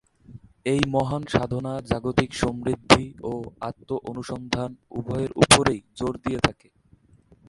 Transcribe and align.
এই 0.65 0.81
মহান 0.87 1.23
সাধনা 1.33 1.73
জাগতিক 1.89 2.31
সমৃদ্ধি 2.33 3.05
ও 3.23 3.33
আত্ম-অনুসন্ধান 3.61 4.71
উভয়ের 4.91 5.31
উপরই 5.35 5.79
জোর 5.97 6.13
দিয়ে 6.25 6.39
থাকে। 6.39 6.69